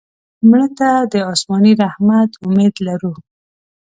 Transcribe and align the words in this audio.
مړه 0.49 0.67
ته 0.77 0.89
د 1.11 1.13
آسماني 1.31 1.73
رحمت 1.83 2.31
امید 2.45 2.75
لرو 2.87 3.13